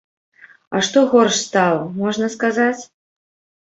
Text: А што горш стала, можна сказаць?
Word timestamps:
А 0.77 0.81
што 0.87 1.05
горш 1.13 1.39
стала, 1.43 1.87
можна 2.01 2.35
сказаць? 2.41 2.77